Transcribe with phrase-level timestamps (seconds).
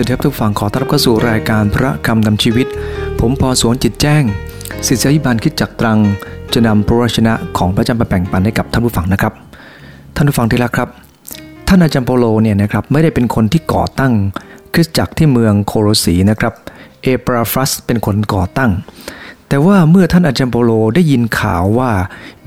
[0.00, 2.66] วัสดีครับทุกฝั่งขอต้อนรับเข้าสู่รายการพระคำนำชีวิต
[3.20, 4.22] ผมพอสวนจิตแจ้ง
[4.86, 5.98] ศิษยิบาลคิดจักตรัง
[6.52, 9.32] จะนำพระวชนะของพระเจ้ามาแบ่งปันให้กับท่านผู้ฟังนะครับ
[10.14, 10.88] ท่านผู้ฟังที่รักครับ
[11.68, 14.12] ท่านอาจารย์โปโลเนี่ยนะครับไม่ได้เป็นคนที่ก่อตั้ง
[14.74, 16.54] คริสตจักรที่เมืองโคโรสีนะครับ
[17.02, 18.70] เอปราฟัสเป็นคนก่อตั้ง
[19.48, 21.90] แต่ว่าเมื่อท่านอาจารย์โปโลได้ยินข่าวว่า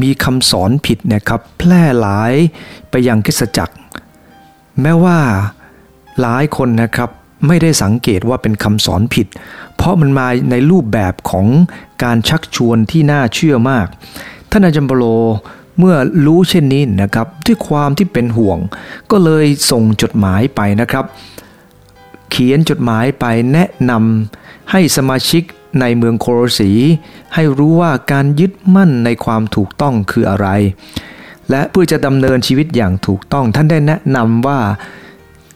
[0.01, 2.33] มีคำสอนผิดนะครับแพร่หลาย
[2.89, 3.75] ไปยังคริสตจักร
[4.81, 5.17] แม้ว่า
[6.21, 7.09] หลายคนนะครับ
[7.47, 9.27] ไม่ได้สังเกตว่าเป็นคำสอนผิด
[9.75, 11.47] เพราะมันมาในรูปแบบของ
[12.03, 13.87] การชักชวนที่น่าเชื่อมาก
[14.51, 15.05] ท่านอาจารย์โปโล
[15.79, 15.95] เมื่อ
[16.25, 18.57] รู้เช่นนี้นะครับด้วยความที่เป็นห่วง
[19.11, 21.05] ก็เลยส่งจดหมายไปนะครับ
[22.31, 25.43] เขียนจดหมายไปแนะนำให้สมาชิก
[25.79, 26.71] ในเมืองโครสี
[27.33, 30.47] ให้รู้ว่าการยึดมั่นในความถูกต้องคืออะไร
[31.49, 34.59] และเพื่อจะดำเนินชีวิตอย่างถูกต้องท่านได้แนะนำว่า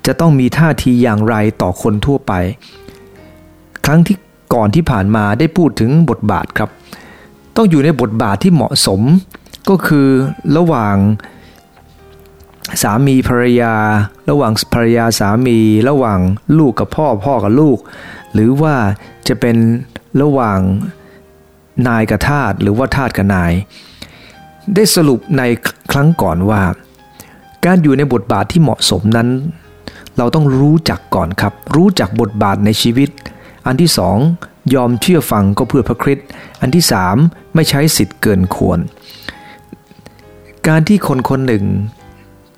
[0.06, 2.34] จะต้องมีท่าทีอย่างไรต่อคนทั่วไป
[3.86, 4.18] ครั้งที่
[4.54, 6.70] ก่อนที่ผ่านมาได้พูดถึงบทบาทครับ
[7.56, 9.02] ต้องอยู่ในบทบาทที่เหมาะสม
[9.70, 10.08] ก็คือ
[10.58, 10.96] ระหว่าง
[12.82, 13.76] สามีภรรยา
[14.30, 15.58] ระหว่างภรรยาสามี
[15.90, 16.20] ระหว่าง
[16.58, 17.78] ลูกกับพ่อพ่อกับลูก
[18.34, 18.76] หรือว่า
[19.28, 19.58] จะเป็น
[20.22, 20.60] ระหว่าง
[21.88, 23.54] นายกับทาสหรือว่าทาสกับนาย
[24.76, 25.42] ได้สรุปใน
[25.92, 26.62] ครั้งก่อนว่า
[27.66, 29.30] การอยู่ในบทบาทที่เหมาะสมนั้น
[30.18, 33.10] เราต้องรู้จักก่อนครับ รู้จักบทบาทในชีวิต
[33.68, 34.18] อันที่สอง
[34.76, 36.28] ยอมเชื่อฟังก็เพื่อพระคริสต์
[36.62, 37.16] อันที่สาม
[37.56, 38.80] ไม่ใช้สิทธิ์เกินควร
[40.68, 41.66] การที่คนคนหนึ่ง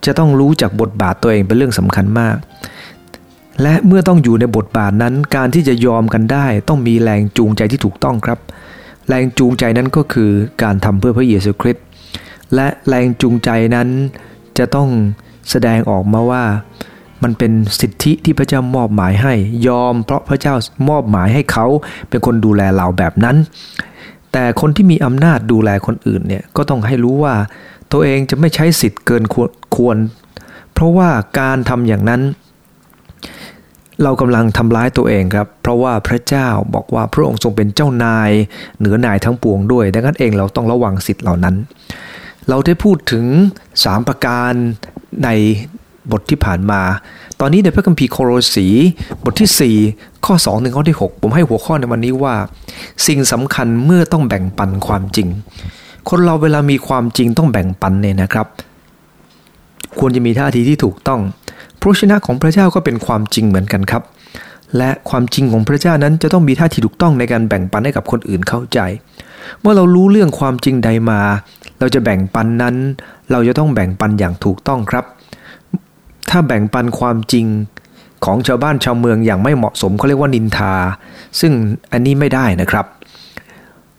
[0.06, 2.36] จะต้องรู้จักบทบาทตัวเองเป็นเรื่องสำคัญมาก
[3.62, 8.40] และเมื่อต้องอยู่ในบทบาทนั้น การที่จะยอมกันได้ ต้องมีแรงจูงใจที่ถูกต้องครับ
[9.08, 10.32] แรงจูงใจนั้นก็คือ
[10.64, 11.86] การทำเพื่อพระเยซูคริสต์
[12.56, 13.88] และแรงจูงใจนั้น
[14.58, 14.90] จะต้อง
[15.50, 16.44] แสดงออกมาว่า
[17.24, 19.34] มันเป็นสิทธิที่พระเจ้ามอบหมายให้
[19.68, 20.54] ยอม เพราะพระเจ้า
[20.90, 21.66] มอบหมายให้เขา
[22.10, 23.36] เป็นคนดูแลเราแบบนั้น
[24.32, 27.36] แต่คนที่มีอำนาจดูแลคนอื่นเนี่ยก็ต้องให้รู้ว่า
[27.92, 29.24] ตัวเองจะไม่ใช้สิทธิ์เกิน
[29.76, 29.98] ควร
[30.74, 32.22] เพราะว่าการทำอย่างนั้น
[34.04, 38.32] เรากำลังทำร้ายตัวเองครับ เพราะว่าพระเจ้าบอกว่าพระองค์ทรงเป็นเจ้านาย
[38.80, 41.56] เหนือนายทั้งปวงด้วย ดังนั้นเองเราต้องระวังสิทธิ์เหล่านั้น
[42.50, 43.26] เราได้พูดถึง
[43.72, 44.54] 3 ประการ
[45.24, 45.30] ใน
[46.12, 46.82] บทที่ผ่านมา
[47.40, 48.68] ตอนนี้ในพระคัมภีร์โคโรสี
[49.24, 52.36] บทที่ 4 ข้อ2ถึงข้อที่ 6 ผมให้หัวข้อในวันนี้ว่า
[53.08, 55.28] สิ่งสำคัญเมื่อต้องแบ่งปันความจริง
[56.10, 58.48] คนเราเวลามีความจริงต้องแบ่งปันเนี่ยนะครับ
[60.00, 61.22] ควรจะมีท่าทีที่ถูกต้อง
[61.80, 64.04] พระชนะของพระเจ้าก็เป็นความจริงเหมือนกันครับ
[64.78, 68.80] และความจริงของพระเจ้านั้นจะต้องมีท่าทีถูกต้องในการแบ่งปันให้กับคนอื่นเข้าใจ
[69.62, 71.22] เมื่อเรารู้เรื่องความจริงใดมา
[71.80, 72.76] เราจะแบ่งปันนั้น
[73.32, 75.06] เราจะต้องแบ่งปันอย่างถูกต้องครับ
[76.30, 77.46] ถ้าแบ่งปันความจริง
[78.26, 80.74] ของชาวบ้านชาวเมืองอย่างไม่เหมาะสมเขาเรียกว่านินทา
[81.40, 81.52] ซึ่ง
[81.92, 82.86] อันนี้ไม่ได้นะครับ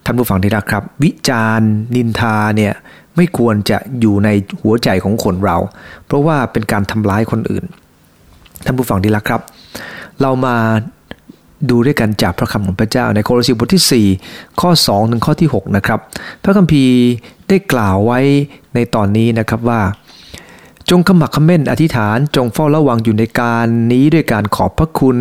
[0.04, 2.72] ท่านผู้ฟังที่รักครับ วิจารณ์นินทาเนี่ย
[3.16, 4.28] ไม่ควรจะอยู่ใน
[4.62, 5.56] หัวใจของคนเรา
[6.06, 7.64] เพราะว่าเป็นการทำร้ายคนอื่น
[8.64, 9.42] ท่านผู้ฟังที่รักครับ
[10.20, 10.56] เรามา
[11.70, 16.00] ดูด้วยกันจากพระคำของพระเจ้าในโครสีบทที่ 4 ข้อ 2 ถึงข้อที่ 6 นะครับ
[16.42, 16.96] พระคัมภีร์
[17.48, 18.20] ได้กล่าวไว้
[18.74, 19.80] ในตอนนี้นะครับว่า
[20.90, 25.16] จงขมักขม้นอธิษฐานจงเฝ้าระวังอยู่ในการนี้ด้วยการขอบพระคุณ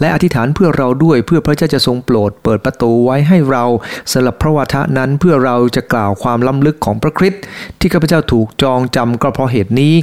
[0.00, 3.64] และอธิษฐานเพื่อเราด้วยเพื่อพระเจ้าจะทรงโปรด เปิดประตูไว้ให้เรา
[4.12, 7.40] สำหรับพระวาทะนั้นเพื่อเราจะกล่าวความล้ำลึกของพระคริสต์
[7.80, 9.94] ที่ข้าพเจ้าถูกจองจำก็เพราะเหตุนี้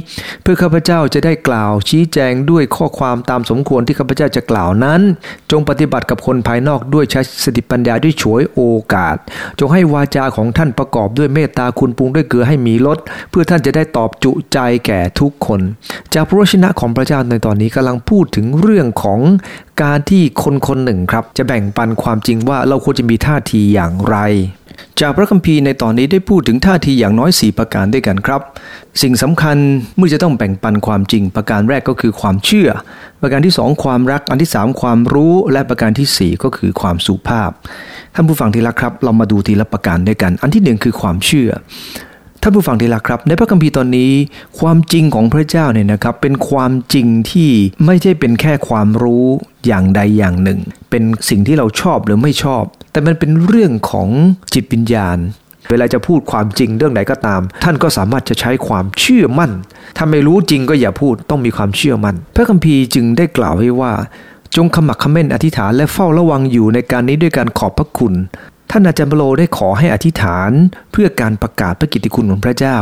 [0.42, 5.00] เพื่อข้าพเจ้าจะได้กล่าวชี้แจงด้วยข้อความตามสมควรที่ข้าพเจ้าจะกล่าวนั้น
[5.50, 8.60] จงปฏิบัติกับคนภายนอกด้วยใช้สติปัญญาด้วยฉวยโอ
[8.94, 9.16] กาส
[9.58, 12.98] จงให้วาจาของท่านประกอบด้วยเมตตาคุณปรุงด้วยเกลือให้มีลด
[13.30, 15.60] เพื่อท่านจะได้ตอบจุใจแก่ทุกคน
[16.14, 19.20] จากพระวชนะของพระเจ้าในตอนนี้กำลังพูดถึงเรื่องของ
[19.82, 24.18] การที่คนคนหนึ่งครับ จะแบ่งปันความจริงว่าเราควรจะมีท่าทีอย่างไร
[25.00, 28.40] จากพระคัมภีร์ในตอนนี้ได้พูดถึงท่าทีอย่างน้อย 4 ประการด้วยกันครับ
[29.02, 29.56] สิ่งสำคัญ
[29.96, 32.68] เมื่อจะต้องแบ่งปันความจริง ประการแรกก็คือความเชื่อ
[33.22, 37.50] ประการที่ 2 ความรักอันที่ 3 ความรู้และประการที่ 4 ก็คือความสุภาพ
[38.14, 41.50] ท่านผู้ฟังที่รักครับ เรามาดูทีละประการด้วยกัน อันที่ 1 คือความเชื่อ
[42.42, 44.12] ท่านผู้ฟังที่รักครับ ในพระคัมภีร์ตอนนี้
[44.58, 47.50] ความจริงของพระเจ้าเนี่ยนะครับ เป็นความจริงที่
[47.86, 49.26] ไม่ใช่เป็นแค่ความรู้
[49.66, 50.58] อย่างใดอย่างหนึ่ง
[50.90, 52.62] เป็นสิ่งที่เราชอบหรือไม่ชอบ
[52.92, 54.08] แต่มันเป็นเรื่องของ
[54.54, 55.18] จิตวิญญาณ
[55.70, 59.50] เวลาจะพูดความจริงเรื่องไหนก็ตาม ท่านก็สามารถจะใช้ความเชื่อมั่น
[59.96, 63.92] ถ้าไม่รู้จริงก็อย่าพูดต้องมีความเชื่อมั่น พระคัมภีร์จึงได้กล่าวไว้ว่า
[64.56, 68.14] จงขมักขม้นอธิษฐานและเฝ้าระวังอยู่ในการนี้ด้วยการขอบพระคุณ
[68.70, 70.50] ท่านอาจารย์โลได้ขอให้อธิษฐาน
[70.92, 72.76] เพื่อการประกาศพระกิตติคุณของพระเจ้า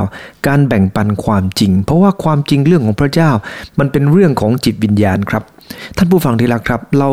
[0.47, 3.31] การแบ่งปันความจริง เพราะว่าความจริงเรื่องของพระเจ้า
[3.79, 5.43] มันเป็นเรื่องของจิตวิญญาณครับ
[5.97, 7.11] ท่านผู้ฟังที่รักครับ เรา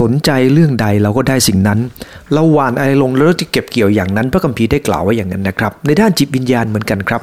[0.00, 1.78] สนใจเรื่องใดเราก็ได้สิ่งนั้น
[2.32, 7.22] เราหวานอะไรลงแล้วจะเก็บเกี่ยวอย่างนั้น พระคัมภีร์ได้กล่าวไว้อย่างนั้นนะครับ ในด้านจิตวิญญาณเหมือนกันครับ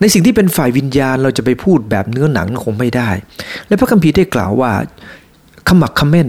[0.00, 3.08] ในสิ่งที่เป็นฝ่ายวิญญาณเราจะไปพูดแบบเนื้อหนังคงไม่ได้
[3.66, 4.72] และพระคัมภีร์ได้กล่าวว่า
[5.68, 6.28] ขมักขม้น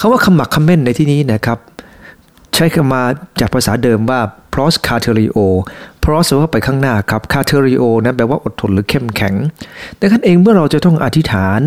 [0.00, 1.58] คำว่าขมักขม้นในที่นี้นะครับ
[2.54, 3.02] ใช้คำมา
[3.40, 4.20] จากภาษาเดิมว่า
[4.52, 5.38] pros c a t e r i o
[6.02, 9.34] pros แปลว่าไปข้างหน้าครับ c a t e r i o นั้นแปลว่าอดทนหรือเข้มแข็ง
[10.00, 11.60] ดังนั้นเองเมื่อเราจะต้องอธิษฐาน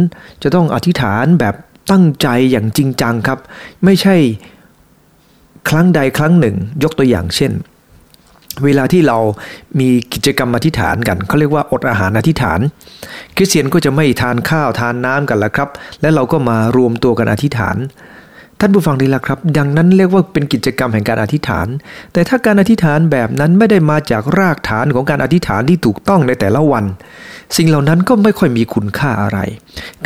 [0.44, 1.56] จะต้องอธิษฐานแบบ
[1.91, 3.39] ตั้งใจอย่างจริงจังครับ
[3.85, 4.15] ไม่ใช่
[5.69, 7.51] ครั้งใดครั้งหนึ่ง ยกตัวอย่างเช่น
[8.63, 9.18] เวลาที่เรา
[9.79, 12.59] มีกิจกรรมอธิษฐานกันเขาเรียกว่าอดอาหารอธิษฐาน
[13.36, 15.69] คริสเตียนก็จะไม่ทานข้าวทานน้ำกันแล้วครับ
[16.01, 17.77] และเราก็มารวมตัวกันอธิษฐาน
[18.59, 21.67] ท่านผู้ฟังดีละครับ ดังนั้นเรียกว่าเป็นกิจกรรมแห่งการอธิษฐาน
[22.13, 26.85] แต่ถ้าการอธิษฐานแบบนั้นไม่ได้มาจากรากฐานของการอธิษฐานที่ถูกต้องในแต่ละวัน
[27.57, 29.39] สิ่งเหล่านั้นก็ไม่ค่อยมีคุณค่าอะไร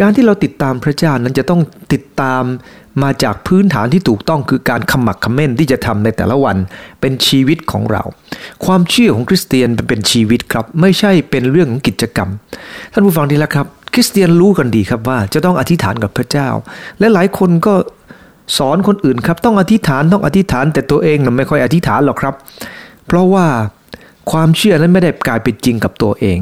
[0.01, 1.61] การที่เราติดตามพระเจ้านั้นจะต้อง
[1.93, 2.43] ติดตาม
[3.03, 6.57] มาจากพื้นฐานที่ถูกต้องคือการขมักขม้นที่จะทำในแต่ละวัน
[7.01, 8.03] เป็นชีวิตของเรา
[8.65, 12.29] ความเชื่อของคริสเตียนเป็นชีวิตครับ ไม่ใช่เป็นเรื่องของกิจกรรม
[12.93, 16.47] ท่านผู้ฟังดีละครับคริสเตียนรู้กันดีครับว่าจะต้องอธิษฐานกับพระเจ้า
[16.99, 17.73] และหลายคนก็
[18.57, 22.35] สอนคนอื่นครับ ต้องอธิษฐานต้องอธิษฐานแต่ตัวเองน่ะไม่ค่อยอธิษฐานหรอกครับ
[23.07, 23.45] เพราะว่า
[24.31, 26.39] ความเชื่อนั้นไม่ได้กลายเป็นจริงกับตัวเอง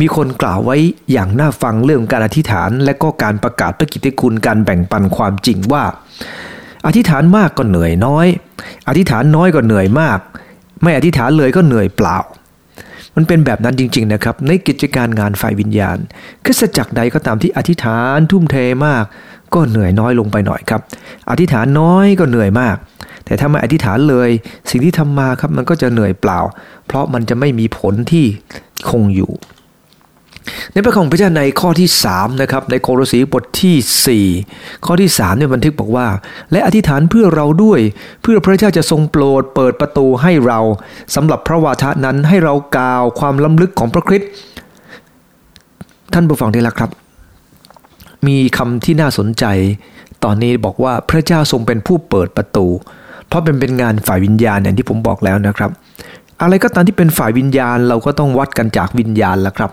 [0.00, 0.76] มีคนกล่าวไว้
[1.12, 5.84] อย่างน่าฟังเรื่องการอธิษฐาน และก็การประกาศพระกิตติคุณการแบ่งปันความจริงว่า
[6.86, 8.26] อธิษฐานมากก็เหนื่อยน้อย
[8.88, 10.18] อธิษฐานน้อยก็เหนื่อยมาก
[10.82, 12.18] ไม่อธิษฐานเลยก็เหนื่อยเปล่า
[13.16, 15.98] มันเป็นแบบนั้นจริงๆนะครับในกิจการงานฝ่ายวิญญาณ
[16.44, 18.56] คริสตจักรใดก็ตามที่อธิษฐานทุ่มเท
[18.86, 19.04] มาก
[19.54, 20.80] ก็เหนื่อยน้อยลงไปหน่อยครับ
[21.30, 22.76] อธิษฐานน้อยก็เหนื่อยมาก
[23.24, 24.30] แต่ถ้าไม่อธิษฐานเลย
[24.70, 26.38] สิ่งที่ทำมาครับมันก็จะเหนื่อยเปล่า
[26.86, 28.24] เพราะมันจะไม่มีผลที่
[28.90, 29.32] คงอยู่
[30.72, 36.06] ในพระของพระเจ้าในข้อที่3นะครับในโครสีบทที่ 4 ข้อที่3เนี่ยบันทึกบอกว่า
[36.52, 37.80] และอธิษฐานเพื่อเราด้วย
[38.22, 40.58] เพื่อพระเจ้าจะทรงโปรดเปิดประตูให้เรา
[41.14, 44.28] สำหรับพระวาทะนั้นให้เรากล่าวความล้ำลึกของพระคริสต์
[46.14, 46.99] ท่านผู้ฟังที่รักครับ
[48.26, 49.44] มีคำที่น่าสนใจ
[50.24, 52.66] ตอนนี้บอกว่าพระเจ้าทรงเป็นผู้เปิดประตู
[53.28, 55.70] เพราะเป็นเป็นงานฝ่ายวิญญาณอย่างที่ผมบอกแล้วนะครับ
[56.42, 59.70] อะไรก็ตามที่เป็นฝ่ายวิญญาณเราก็ต้องวัดกันจากวิญญาณแล้วครับ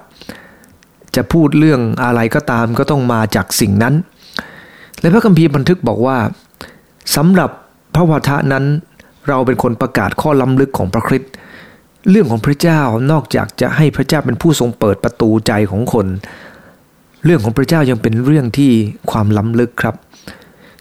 [1.15, 3.93] จะพูดเรื่องอะไรก็ตามก็ต้องมาจากสิ่งนั้น
[5.01, 6.17] และพระคัมภีร์บันทึกบอกว่า
[7.15, 7.49] สำหรับ
[7.95, 8.65] พระวทะนั้น
[9.27, 11.31] เราเป็นคนประกาศข้อล้ำลึกของพระคริสต์
[12.09, 16.07] เรื่องของพระเจ้านอกจากจะให้พระเจ้าเป็นผู้ทรงเปิดประตูใจของคน
[17.27, 18.71] เรื่องของพระเจ้ายังเป็นเรื่องที่
[19.11, 19.95] ความล้ำลึกครับ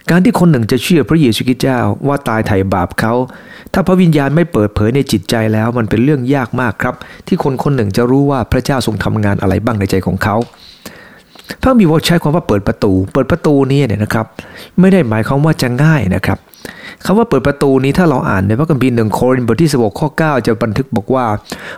[0.09, 3.13] การที่คนหนึ่งจะเชื่อพระเยซูคริสต์เจ้าว่าตายไถ่บาปเขา
[3.73, 6.95] ถ้าพระวิญญาณไม่เปิดเผยในจิตใจแล้ว มันเป็นเรื่องยากมากครับ
[7.27, 10.35] ที่คนคนหนึ่งจะรู้ว่าพระเจ้าทรงทำงานอะไรบ้างในใจของเขา
[11.61, 14.25] พระมีวอใช้ความว่าเปิดประตู เปิดประตูนี้เนี่ยนะครับ
[14.79, 16.37] ไม่ได้หมายความว่าจะง่ายนะครับ
[17.05, 21.25] คำว่าเปิดประตูนี้ถ้าเราอ่านในพระคัมภีร์หนึ่งโครินธ์บทที่สิบข้อ9จะบันทึกบอกว่า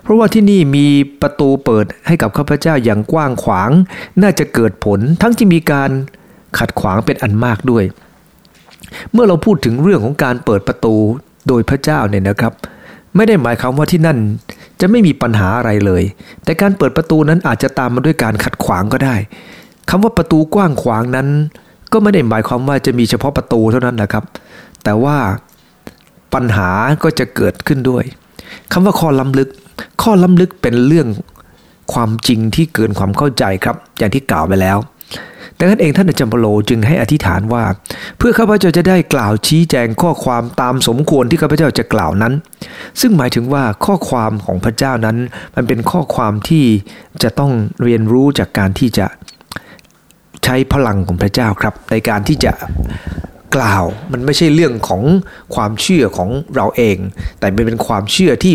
[0.04, 0.86] เพราะว่าที่นี่มี
[1.22, 3.70] ประตูเปิดให้กับข้าพเจ้าอย่างกว้างขวาง
[4.22, 5.90] น่าจะเกิดผลทั้งที่มีการ
[6.60, 7.84] ขัดขวางเป็นอันมากด้วย
[9.12, 10.96] เมื่อเราพูดถึงเรื่องของการเปิดประตู
[11.48, 12.54] โดยพระเจ้าเนี่ยนะครับ
[13.16, 14.18] ไม่ได้หมายความว่าที่นั่น
[14.82, 16.04] จะไม่มีปัญหาอะไรเลย
[16.44, 19.16] แต่การเปิดประตูนั้นอาจจะตามมาด้วยการขัดขวางก็ได้
[19.90, 21.28] คำว่าประตูกว้างขวางนั้น
[21.92, 24.24] ก็ไม่ได้หมายความว่าจะมีเฉพาะประตูเท่านั้นนะครับ
[24.84, 25.18] แต่ว่า
[26.34, 26.70] ปัญหา
[27.04, 28.04] ก็จะเกิดขึ้นด้วย
[28.72, 29.50] คำว่าข้อล้ำลึก
[30.02, 31.08] ข้อล้ำลึกเป็นเรื่อง
[31.94, 34.78] ความจริงที่เกินความเข้าใจครับ อย่างที่กล่าวไปแล้ว
[35.58, 37.64] ดังนั้นเองท่านอาจารย์ปโลจึงให้อธิษฐานว่า
[38.18, 42.34] เพื่อข้าพเจ้าจะได้กล่าวชี้แจงข้อความตามสมควรที่ข้าพเจ้าจะกล่าวนั้น
[43.02, 45.18] ซึ่งหมายถึงว่าข้อความของพระเจ้านั้น
[45.56, 46.66] มันเป็นข้อความที่
[47.24, 47.52] จะต้อง
[47.84, 49.06] เรียนรู้จากการที่จะ
[50.44, 52.52] ใช้พลังของพระเจ้าครับ ในการที่จะ
[53.56, 55.02] กล่าวมันไม่ใช่เรื่องของ
[55.56, 56.98] ความเชื่อของเราเอง
[57.40, 58.54] แต่มันเป็นความเชื่อที่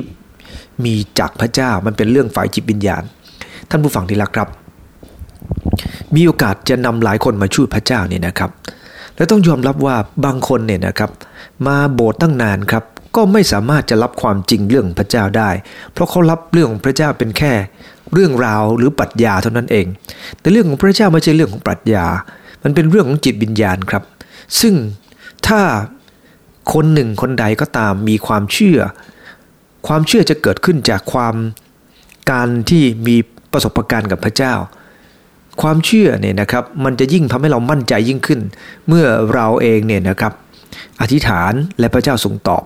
[0.84, 3.02] มีจากพระเจ้ามันเป็นเรื่องฝ่ายจิตวิญญาณ
[3.70, 4.48] ท่านผู้ฟังที่รักครับ
[6.14, 8.50] มีโอกาสจะนำหลายคนมาช่วยพระเจ้าเนี่ยนะครับ
[9.16, 11.10] และต้องยอมรับว่าบางคนเนี่ยนะครับ
[11.66, 12.84] มาโบสถ์ตั้งนานครับ
[13.16, 15.50] ก็ไม่สามารถจะรับความจริงเรื่องพระเจ้าได้
[15.92, 17.52] เพราะเขารับเรื่องของพระเจ้าเป็นแค่
[18.12, 19.87] เรื่องราวหรือปรัชญาเท่านั้นเอง
[20.40, 22.06] แต่เรื่องของพระเจ้าไม่ใช่เรื่องของปรัชญา
[22.62, 24.02] มันเป็นเรื่องของจิตวิญญาณครับ
[24.61, 24.75] ซึ่ง
[25.46, 25.61] ถ้า
[26.73, 28.78] คนหนึ่งคนใดก็ตามมีความเชื่อ
[29.87, 31.34] ความเชื่อจะเกิดขึ้นจากความ
[32.30, 33.16] การที่มี
[33.52, 34.54] ประสบการณ์กับพระเจ้า
[35.62, 38.40] ความเชื่อเนี่ยนะครับมันจะยิ่งทำให้เรามั่นใจยิ่งขึ้น
[38.88, 40.32] เมื่อเราเองเนี่ยนะครับ
[41.00, 42.64] อธิษฐานและพระเจ้าทรงตอบ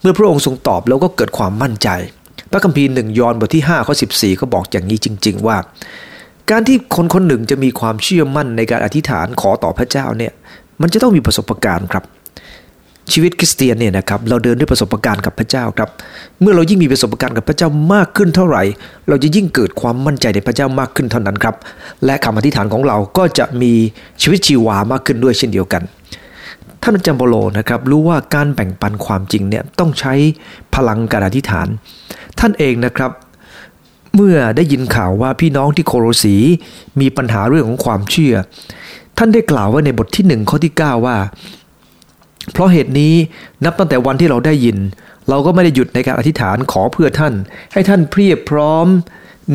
[0.00, 1.88] เมื่อพระองค์ทรงตอบแล้วก็เกิดความมั่นใจ
[2.56, 5.56] ระคัมภีร์หนึ่งยอห์นบทที่5ข้อ14 ก็บอกอย่างนี้จริง ๆ ว่า
[6.50, 10.32] การที่คนคนหนึ่งจะมีความเชื่อมั่นในการอธิษฐานขอต่อพระเจ้าเนี่ย
[10.80, 12.04] มันจะต้องมีประสบการณ์ครับ
[13.12, 15.90] ชีวิตคริสเตียนเนี่ยนะครับเราเดินด้วยประสบการณ์กับพระเจ้าครับ
[16.40, 18.62] เมื่อเรายิ่งมีประสบการณ์กับพระเจ้ามากขึ้นเท่าไหร่
[19.08, 21.56] เราจะยิ่งเกิดความมั่นใจในพระเจ้ามากขึ้นเท่านั้นครับ
[22.04, 23.72] และคำอธิษฐานของเราก็จะมี
[24.22, 25.82] ชีวิตชีวามากขึ้นด้วยเช่นเดียวกัน
[26.82, 30.14] ท่านอาจารย์โปโลนะครับรู้ว่าการแบ่งปันความจริงเนี่ยต้องใช้
[30.74, 31.68] พลังการอธิษฐาน
[32.40, 33.10] ท่านเองนะครับ
[34.14, 36.36] เมื่อได้ยินข่าวว่าพี่น้องที่โคโรสี
[37.00, 38.34] มีปัญหาเรื่องของความเชื่อ
[39.18, 41.16] ท่านได้กล่าวไว้ในบทที่หนึ่งข้อที่ 9 ว่า
[42.52, 43.14] เพราะเหตุนี้
[43.64, 44.76] นับตั้งแต่วันที่เราได้ยิน
[45.28, 47.34] เราก็ไม่ได้หยุดในการอธิษฐานขอเพื่อท่าน
[47.72, 48.86] ให้ท่านเพียบพร้อม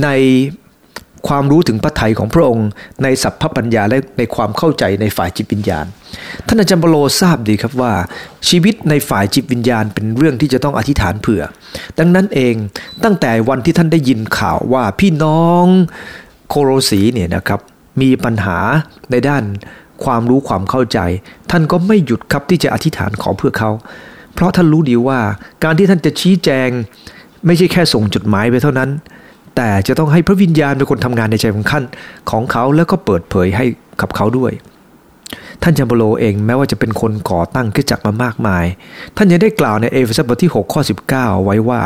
[0.03, 0.09] ใน
[1.27, 2.67] ความรู้ถึงพระทัยของพระองค์
[3.03, 5.85] ในสัพพปัญญาและในความเข้าใจในฝ่ายจิตวิญญาณ
[6.47, 7.93] ท่านอาจารย์เปโลทราบดีครับว่า
[8.49, 11.43] ชีวิตในฝ่ายจิตวิญญาณเป็นเรื่องที่จะต้องอธิษฐานเผื่อ
[11.99, 12.55] ดังนั้นเอง
[13.03, 15.65] ตั้งแต่วันที่ท่านได้ยินข่าวว่าพี่น้อง
[16.49, 17.59] โคโรสีเนี่ยนะครับ
[18.01, 18.57] มีปัญหา
[19.11, 19.43] ในด้าน
[20.03, 20.99] ความรู้ความเข้าใจ
[21.51, 23.71] ท่านก็ไม่หยุดครับที่จะอธิษฐานขอเพื่อเขา
[24.33, 25.19] เพราะท่านรู้ดีว่า
[25.63, 26.69] การที่ท่านจะชี้แจง
[27.45, 28.89] ไม่ใช่แค่ส่งจดหมายไปเท่านั้น
[29.55, 31.83] แต่จะต้องให้พระวิญญาณเป็นคนทำงานในใจของขั้น
[32.31, 33.65] ของเขาแล้วก็เปิดเผยให้
[34.01, 34.53] กับเขาด้วย
[35.63, 38.65] ท่านจัมโบโลเองแม้ว่าจะเป็นคนก่อตั้งขึ้นจักมามากมาย
[39.17, 40.81] ท่านยังได้กล่าวในเอเฟซัสบทที่ 6 ข้อ
[41.13, 41.81] 19 ไว้ว่า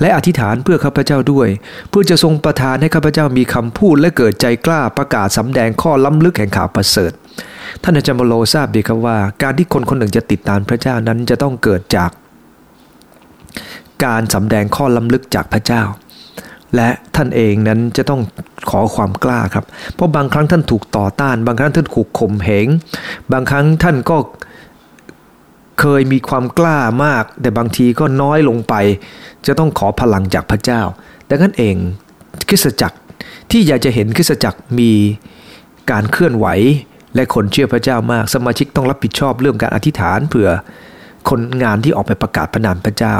[0.00, 1.48] และอธิษฐานเพื่อข้าพเจ้าด้วย
[1.90, 7.12] เพื่อจะทรงประทานให้ข้าพเจ้ามีคำพูดและเกิดใจกล้าประกาศสำแดงข้อล้ำลึกแห่งข่าวประเสริฐ
[7.82, 12.10] ท่านอาจารย์โมโลทราบดีครับว่า การที่คนคนหนึ่งจะติดตามพระเจ้านั้นจะต้องเกิดจาก
[14.04, 15.82] การสำแดงข้อล้ำลึกจากพระเจ้า
[16.76, 18.20] และท่านเองนั้นจะต้อง
[18.70, 22.66] ขอความกล้าครับ เพราะบางครั้งท่านถูกต่อต้าน บางครั้งท่านถูกข่มเหง
[23.32, 24.16] บางครั้งท่านก็
[25.80, 28.74] เคยมีความกล้ามาก แต่บางทีก็น้อยลงไป
[29.46, 30.80] จะต้องขอพลังจากพระเจ้า
[31.28, 31.76] ดังนั้นเอง
[32.48, 32.98] คริสตจักร
[33.50, 34.92] ที่อยากจะเห็นคริสตจักรมี
[35.90, 36.46] การเคลื่อนไหว
[37.14, 40.48] และคนเชื่อพระเจ้ามาก สมาชิกต้องรับผิดชอบเรื่องการอธิษฐานเผื่อ
[41.28, 43.14] คนงานที่ออกไปประกาศพระนามพระเจ้า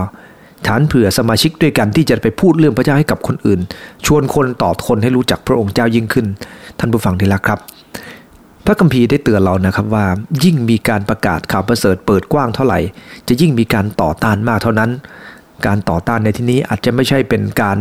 [0.66, 3.60] ฐานเผื่อสมาชิกด้วยกันที่จะไปพูดเรื่องพระเจ้าให้กับคนอื่น
[4.06, 6.26] ชวนคนต่อคนให้รู้จักพระองค์เจ้ายิ่งขึ้น
[6.78, 7.58] ท่านผู้ฟังที่รักครับ
[8.66, 10.06] พระคัมภีร์ได้เตือนเรานะครับว่า
[10.44, 12.80] ยิ่งมีการประกาศข่าวประเสริฐเปิดกว้างเท่าไหร่
[13.28, 14.90] จะยิ่งมีการต่อต้านมากเท่านั้น
[15.66, 17.78] การต่อต้านในที่นี้อาจจะไม่ใช่เป็นการ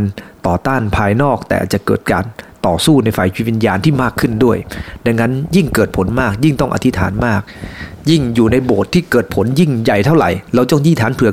[0.48, 2.26] ต่อต้านภายนอก แต่จะเกิดการ
[2.68, 4.58] ต่อสู้ในฝ่ายวิญญาณที่มากขึ้นด้วย
[5.06, 7.42] ดังนั้นยิ่งเกิดผลมากยิ่งต้องอธิษฐานมาก
[8.10, 11.32] ยิ่งอยู่ในโบสถ์ที่เกิดผลยิ่งใหญ่เท่าไหร่ เราจงยี่ฐานเผื่อ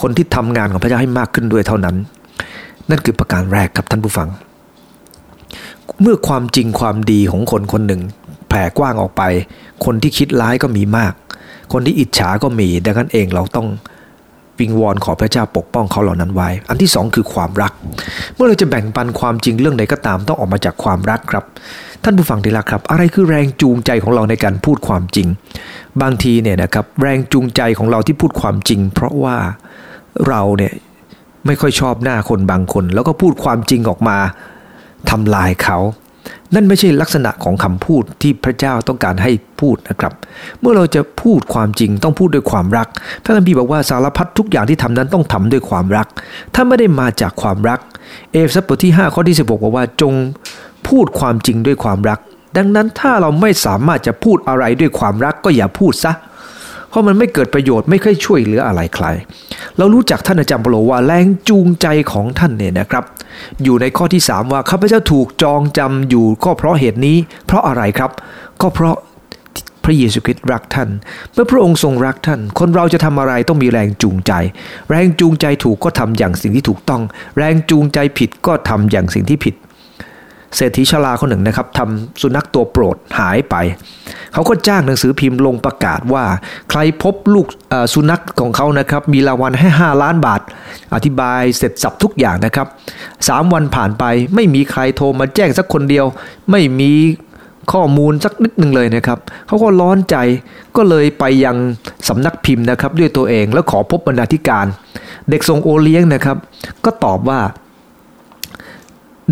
[0.00, 1.96] คนที่ทำงานของพระเจ้าให้มากขึ้นด้วยเท่านั้น
[2.90, 4.28] นั่นคือประการแรกครับท่านผู้ฟัง
[6.02, 8.00] เมื่อความจริงความดีของคนคนหนึ่ง
[8.48, 9.22] แผ่กว้างออกไป
[9.84, 11.12] คนที่คิดร้ายก็มีมาก
[11.72, 13.66] คนที่อิจฉาก็มีดังนั้นเองเราต้อง
[14.58, 17.72] วิงวอนขอพระเจ้าปกป้องเขาเหล่านั้นไว้ อันที่สองคือความรัก
[18.34, 21.44] เมื่อเราจะแบ่งปันความจริงเรื่องใดก็ตาม ต้องออกมาจากความรักครับ
[22.04, 25.28] ท่านผู้ฟังที่รักครับ อะไรคือแรงจูงใจของเราในการพูดความจริง
[26.02, 29.36] บางทีเนี่ยนะครับแรงจูงใจของเราที่พูดความจริง เพราะว่า
[30.28, 30.72] เราเนี่ย
[31.46, 34.18] ไม่ค่อยชอบหน้าคนบางคน แล้วก็พูดความจริงออกมา
[35.10, 35.78] ทำลายเขา
[36.54, 40.12] นั่นไม่ใช่ลักษณะของคำพูดที่พระเจ้าต้องการให้พูดนะครับ
[40.60, 42.88] เมื่อเราจะพูดความจริงต้องพูดด้วยความรัก
[43.22, 46.06] พระคัมภีร์บอกว่าสารพัดทุกอย่างที่ทำนั้นต้องทำด้วยความรัก
[46.54, 47.78] ถ้าไม่ได้มาจากความรัก
[48.32, 50.12] เอฟซับบทที่5ข้อที่16บอกว่าจง
[50.88, 52.18] พูดความจริงด้วยความรัก
[52.56, 56.12] ดังนั้นถ้าเราไม่สามารถจะพูดอะไรด้วยความรักก็อย่าพูดซะ
[56.88, 59.06] เพราะมันไม่เกิดประโยชน์ไม่ค่อยช่วยเหลืออะไรใคร
[59.78, 63.04] เรารู้จักท่านอาจารย์เปโลว่าแรงจูงใจของท่านเนี่ยนะครับ
[63.62, 67.16] อยู่ในข้อที่ 3 ว่าข้าพเจ้าถูกจองจำอยู่ก็เพราะเหตุนี้
[67.46, 68.10] เพราะอะไรครับ
[68.62, 68.96] ก็เพราะ
[69.84, 70.88] พระเยซูคริสต์รักท่าน
[71.32, 74.32] เมื่อพระองค์ทรงรักท่าน คนเราจะทำอะไรต้องมีแรงจูงใจ
[74.90, 77.02] แรงจูงใจถูกก็ทำอย่างสิ่งที่ถูกต้อง
[77.36, 79.54] แรงจูงใจผิดก็ทำอย่างสิ่งที่ผิด
[80.56, 83.54] เศรษฐีชราคนหนึ่งนะครับทำสุนัขตัวโปรดหายไป
[84.32, 86.24] เขาก็จ้างหนังสือพิมพ์ลงประกาศว่า
[86.70, 87.46] ใครพบลูก
[87.94, 90.40] สุนัขของเขานะครับ มีรางวัลให้ 5 ล้านบาท
[90.94, 92.66] อธิบายเสร็จสับทุกอย่างนะครับ
[93.28, 96.06] สามวันผ่านไปไม่มีใครโทรมาแจ้งสักคนเดียว
[96.50, 96.92] ไม่มี
[97.72, 100.16] ข้อมูลสักนิดหนึ่งเลยนะครับเขาก็ร้อนใจ
[100.76, 101.56] ก็เลยไปยัง
[102.08, 104.66] สำนักพิมพ์นะครับ ด้วยตัวเองแล้วขอพบบรรณาธิการ
[105.30, 106.36] เด็กส่งโอเลี้ยงนะครับ
[106.84, 107.40] ก็ตอบว่า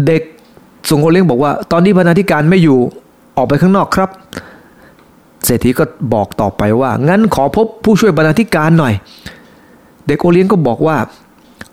[0.07, 0.23] เด็ก
[0.89, 2.79] ส่งโอเลี้ยงบอกว่า ตอนนี้บรรณาธิการไม่อยู่
[3.37, 4.11] ออกไปข้างนอกครับ
[5.45, 8.95] เศรษฐีก็บอกต่อไปว่า งั้นขอพบผู้ช่วยบรรณาธิการหน่อย
[10.07, 10.97] เด็กโอเลี้ยงก็บอกว่า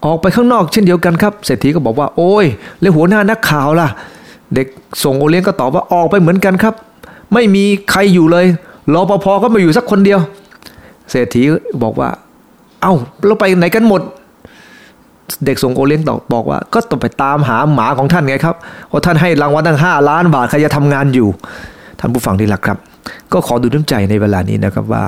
[0.05, 2.45] ออกไปข้างนอกเช่นเดียวกันครับเศรษฐีก็บอกว่า โอ้ย
[2.79, 3.87] แล้วหัวหน้านักข่าวล่ะ
[4.53, 4.67] เด็ก
[5.03, 6.73] ส่งโอเลี้ยงก็ตอบว่าออกไปเหมือนกันครับ
[7.33, 8.45] ไม่มีใครอยู่เลย
[8.93, 10.19] รอปภก็มาอยู่สักคนเดียว
[11.11, 11.41] เศรษฐี
[11.83, 12.09] บอกว่า
[12.81, 12.93] เอา้า
[13.25, 14.01] เราไปไหนกันหมด
[15.45, 18.55] เด็กส่งโอเลี้ยงตอบบอกว่า ก็ต้องไปตามหาหมาของท่านไงครับ
[18.91, 21.27] ว่าะท่านให้รางวัลตั้งห้าล้านบาทใครจะทำงานอยู่
[21.99, 22.77] ท่านผู้ฟังที่รักครับ
[23.33, 25.03] ก็ขอดูน้ำใจในเวลานี้นะครับว่า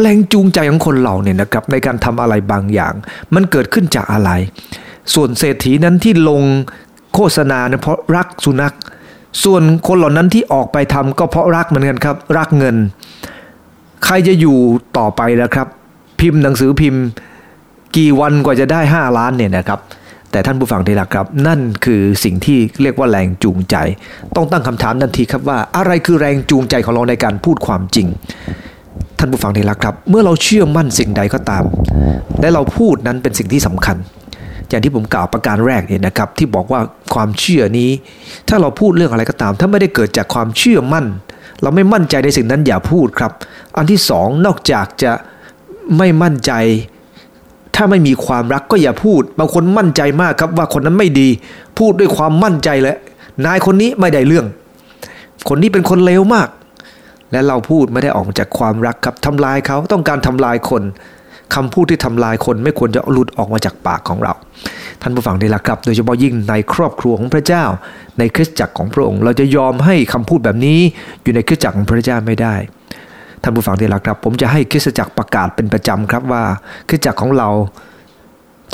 [0.00, 2.92] แรงจูงใจของคนเราเนี่ยนะครับในการทำอะไรบางอย่าง
[3.34, 4.30] มันเกิดขึ้นจากอะไร
[5.14, 6.42] ส่วนเศรษฐีนั้นที่ลง
[7.14, 8.74] โฆษณาเนี่ยเพราะรักสุนัข
[9.44, 12.76] ส่วนคนเหล่านั้นที่ออกไปทำก็เพราะรักเหมือนกันครับ รักเงิน
[14.04, 14.58] ใครจะอยู่
[14.98, 15.66] ต่อไปนะครับ
[16.20, 17.02] พิมพ์หนังสือพิมพ์
[17.96, 19.80] กี่วันกว่าจะได้ 5 ล้านเนี่ยนะครับ
[20.30, 23.76] แต่ท่านผู้ฟังที่รักครับ นั่นคือสิ่งที่เรียกว่าแรงจูงใจ
[24.36, 28.06] ต้องตั้งคำถามทันทีครับว่าอะไรคือแรงจูงใจของเราในการพูดความจริง
[29.18, 31.64] ท่านผู้ฟังที่รักครับ เมื่อเราเชื่อมั่นสิ่งใดก็ตาม
[32.40, 33.96] และเราพูดนั้นเป็นสิ่งที่สำคัญ
[34.68, 36.80] อย่างที่ผมกล่าวประการแรกเนี่ยนะครับที่บอกว่า
[37.14, 37.90] ความเชื่อนี้
[38.48, 41.06] ถ้าเราพูดเรื่องอะไรก็ตาม ถ้าไม่ได้เกิดจากความเชื่อมั่น
[41.62, 43.32] เราไม่มั่นใจในสิ่งนั้นอย่าพูดครับ
[43.76, 45.12] อันที่สองนอกจากจะ
[45.98, 46.52] ไม่มั่นใจ
[47.78, 51.28] ถ้าไม่มีความรักก็อย่าพูด บางคนมั่นใจมากครับว่าคนนั้นไม่ดี
[51.78, 52.96] พูดด้วยความมั่นใจเลย
[53.46, 54.46] นายคนนี้ไม่ได้เรื่อง
[55.48, 56.48] คนนี้เป็นคนเลวมาก
[57.32, 60.82] และเราพูดไม่ได้ออกมาจากความรักครับทำลายเขาต้องการทำลายคน
[61.54, 64.32] คำพูดที่ทำลายคนไม่ควรจะหลุดออกมาจากปากของเรา
[65.02, 67.64] ท่านผู้ฟังที่รักครับ โดยเฉพาะยิ่งในครอบครัวของพระเจ้า
[68.18, 70.78] ในคริสตจักรของพระองค์ เราจะยอมให้คำพูดแบบนี้
[71.22, 72.54] อยู่ในคริสตจักรของพระเจ้าไม่ได้
[73.42, 76.42] ท่านผู้ฟังที่รักครับ ผมจะให้คริสตจักรประกาศเป็นประจำครับว่า
[76.88, 77.48] คริสตจักรของเรา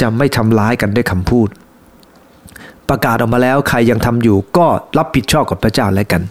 [0.00, 1.48] จะไม่ทำร้ายกันด้วยคำพูด
[2.88, 4.66] ประกาศออกมาแล้วใครยังทำอยู่ก็
[4.98, 6.22] รับผิดชอบกับพระเจ้าแล้วกัน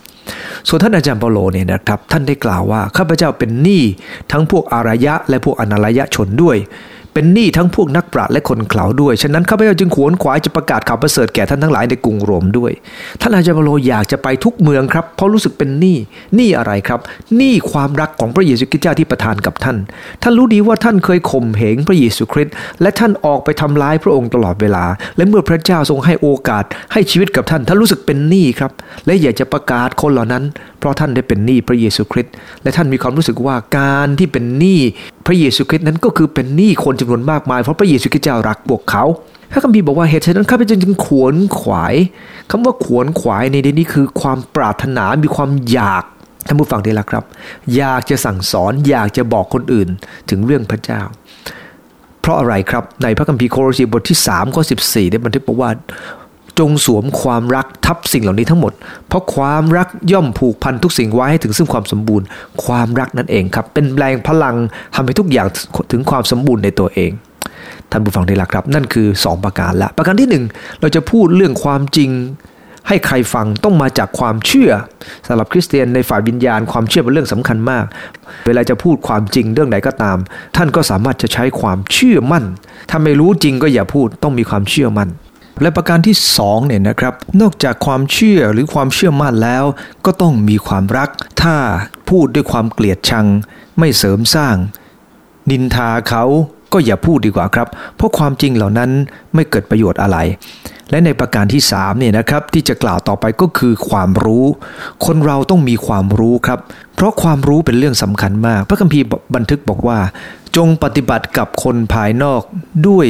[0.67, 3.83] ส่วนท่านอาจารย์เปโลเนี่ยนะครับ ท่านได้กล่าวว่าข้าพเจ้าเป็นหนี้
[4.31, 6.57] ทั้งพวกอารยะและพวกอนารยะชนด้วย
[7.13, 12.72] เป็นหนี้ทั้งพวกนักปราชญ์และคนเข่าด้วย ฉะนั้นข้าพเจ้าจึงขวนขวายจะประกาศข่าวประเสริฐแก่ท่านทั้งหลายในกรุงโรมด้วย
[13.22, 15.98] ท่านอาจารย์โลอยากจะไปทุกเมืองครับเพราะรู้สึกเป็นหนี้
[16.36, 17.00] หนี้อะไรครับ
[17.36, 19.77] หนี้ความรักของพระเยซูคริสต์เจ้าที่ประทานกับท่าน
[20.24, 24.86] ท่านรู้ดีว่าท่านเคยข่มเหงพระเยซูคริสต์และท่านออกไปทำร้ายพระองค์ตลอดเวลา
[25.17, 28.71] และเมื่อพระเจ้าทรงให้โอกาสให้ชีวิตกับท่านท่านรู้สึกเป็นหนี้ครับ
[29.06, 30.43] และอยากจะประกาศคนเหล่านั้น
[30.84, 34.80] เพราะท่านได้เป็นหนี้พระเยซูคริสต์และท่านมีความรู้สึกว่าการที่เป็นหนี้
[35.26, 39.04] พระเยซูคริสต์นั้นก็คือเป็นหนี้คนจำนวนมากมายเพราะพระเยซูคริสต์เจ้ารักพวกเขา
[39.52, 41.96] พระคัมภีร์บอกว่าเหตุฉะนั้นข้าพเจ้าจึงขวนขวาย
[42.50, 46.04] คำว่าขวนขวายในที่นี้คือความปรารถนามีความอยาก
[46.48, 47.24] ท่านผู้ฟังได้ละครับ
[47.76, 49.89] อยากจะสั่งสอนอยากจะบอกคนอื่น
[50.30, 51.02] ถึงเรื่องพระเจ้า
[52.22, 55.69] เพราะอะไรครับในพระคัมภีร์โครสีบทที่3ข้อ14ได้บันทึกบอกว่า
[56.59, 58.73] จงสวมความรักทับสิ่งเหล่านี้ทั้งหมด
[59.07, 62.25] เพราะความรักย่อมผูกพันทุกสิ่งไว้ให้ถึงซึ่งความสมบูรณ์
[62.65, 64.55] ความรักนั่นเองครับ เป็นแรงพลัง
[64.95, 65.47] ทำให้ทุกอย่าง
[65.91, 67.11] ถึงความสมบูรณ์ในตัวเอง
[67.91, 72.11] ท่านผู้ฟังที่รักครับ นั่นคือ 2 ประการละ ประการที่ 1 เราจะพูดเรื่องความจริง
[72.87, 74.71] ให้ใครฟังต้องมาจากความเชื่อ
[75.27, 77.85] สำหรับคริสเตียนในฝ่ายวิญญาณความเชื่อเป็นเรื่องสำคัญมาก
[78.47, 80.17] เวลาจะพูดความจริงเรื่องไหนก็ตาม
[80.55, 82.45] ท่านก็สามารถจะใช้ความเชื่อมั่น
[82.89, 85.09] ถ้าไม่รู้จริงก็อย่าพูดต้องมีความเชื่อมั่น
[85.61, 89.63] และประการที่สองเนี่ยนะครับ นอกจากความเชื่อหรือความเชื่อมั่นแล้ว
[90.05, 91.09] ก็ต้องมีความรัก
[91.41, 91.55] ถ้า
[92.09, 93.25] พูดด้วยความเกลียดชัง
[93.79, 94.55] ไม่เสริมสร้าง
[95.49, 96.23] นินทาเขา
[96.73, 98.91] ก็อย่าพูดดีกว่าครับ เพราะความจริงเหล่านั้น
[99.33, 100.17] ไม่เกิดประโยชน์อะไร
[100.89, 104.45] และในประการที่3เนี่ยนะครับที่จะกล่าวต่อไปก็คือความรู้
[105.05, 106.59] คนเราต้องมีความรู้ครับ
[106.95, 109.97] เพราะความรู้เป็นเรื่องสำคัญมาก พระคัมภีร์บันทึกบอกว่า
[110.55, 112.41] จงปฏิบัติกับคนภายนอก
[112.87, 113.07] ด้วย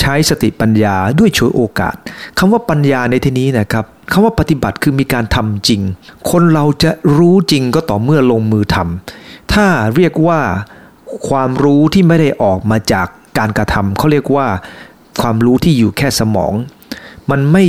[0.00, 1.96] ใช้สติปัญญาด้วยช่วยโอกาส
[2.38, 5.80] คำว่าปัญญาในที่นี้นะครับคำว่าปฏิบัติคือมีการทำจริง
[6.30, 10.40] คนเราจะรู้จริงก็ต่อเมื่อลงมือทำถ้าเรียกว่า
[11.28, 13.06] ความรู้ที่ไม่ได้ออกมาจาก
[13.38, 14.46] การกระทำเขาเรียกว่า
[15.22, 16.52] ความรู้ที่อยู่แค่สมอง
[17.30, 17.64] มันไม่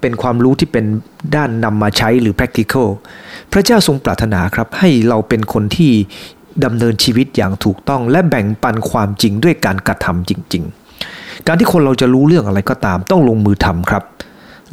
[0.00, 0.84] เป็นความรู้ที่เป็น
[1.36, 2.88] ด้านนำมาใช้หรือ practical
[3.52, 5.92] พระเจ้าทรงปรารถนาครับให้เราเป็นคนที่
[6.64, 10.83] ดำเนินชีวิตอย่างถูกต้อง และแบ่งปันความจริงด้วยการกระทำจริง ๆ
[11.46, 14.02] การที่คนเราจะรู้เรื่องอะไรก็ตาม ต้องลงมือทำครับ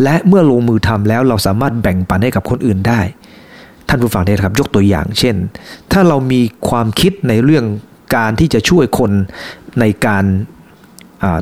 [0.04, 3.00] และเมื่อลงมือทำแล้วเราสามารถแบ่งปันให้กับคนอื่นได้
[3.88, 5.36] ท่านผู้ฟังได้ครับ ยกตัวอย่าง เช่น
[5.92, 7.66] ถ้าเรามีความคิดในเรื่อง
[8.16, 9.12] การที่จะช่วยคน
[9.80, 10.26] ในการ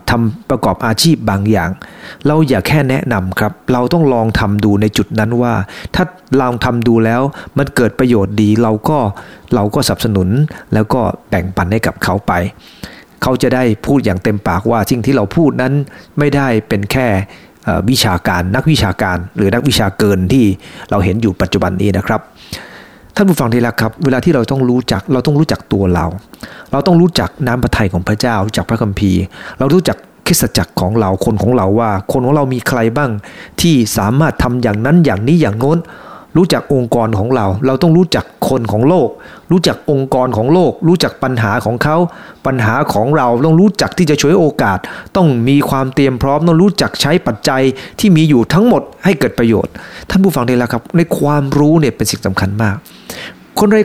[0.09, 1.69] ทำประกอบอาชีพบางอย่าง
[2.27, 5.53] เราอย่าแค่แนะนำครับ เราต้องลองทำดูในจุดนั้นว่า
[5.95, 6.03] ถ้า
[6.41, 7.21] ลองทำดูแล้ว
[7.57, 8.97] มันเกิดประโยชน์ดีเราก็
[9.55, 10.29] เราก็สนับสนุน
[10.73, 12.33] แล้วก็แบ่งปันให้กับเขาไป
[13.23, 15.73] เขาจะได้พูดอย่างเต็มปากว่าสิ่งที่เราพูดนั้น
[16.19, 17.07] ไม่ได้เป็นแค่
[17.89, 20.45] วิชาการนักวิชาการ หรือนักวิชาเกินที่
[20.91, 22.21] เราเห็นอยู่ปัจจุบันนี้นะครับ
[23.15, 26.05] ท่านผู้ฟังที่รักครับ เวลาที่เราต้องรู้จักเราต้องรู้จักตัวเรา
[26.71, 29.21] เราต้องรู้จักน้ำพระทัยของพระเจ้ารู้จักพระคัมภีร์
[29.59, 33.11] เรารู้จักคิสจักรของเราคนของเราว่า คนของเรามีใครบ้าง
[33.61, 35.77] ที่สามารถทำอย่างนั้นอย่างนี้อย่างโน้น
[36.37, 39.09] รู้จักองค์กรของเรา เราต้องรู้จักคนของโลก
[39.51, 41.97] รู้จักองค์กรของโลก รู้จักปัญหาของเขา
[42.45, 44.79] ปัญหาของเราต้องรู้จักที่จะช่วยโอกาส
[45.15, 47.61] ต้องมีความเตรียมพร้อม ต้องรู้จักใช้ปัจจัย
[47.99, 49.73] ที่มีอยู่ทั้งหมดให้เกิดประโยชน์
[50.09, 52.75] ท่านผู้ฟังได้แล้วครับ ในความรู้เนี่ยเป็นสิ่งสำคัญมาก
[53.59, 53.77] คนไร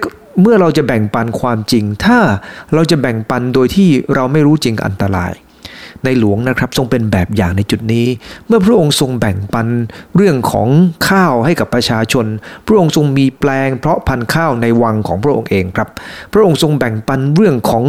[0.43, 2.19] เมื่อเราจะแบ่งปันความจริง ถ้า
[2.75, 5.33] เราจะแบ่งปันโดยที่เราไม่รู้จริงอันตราย
[6.05, 8.07] ในหลวงนะครับทรงเป็นแบบอย่างในจุดนี้
[8.47, 9.67] เมื่อพระองค์ทรงแบ่งปัน
[10.17, 10.69] เรื่องของ
[11.09, 12.27] ข้าวให้กับประชาชน
[12.67, 15.89] พระองค์ทรงมีแปลง เพราะพันธุ์ข้าวในวังของพระองค์เองครับ
[16.33, 17.85] พระองค์ทรงแบ่งปันเรื่องของ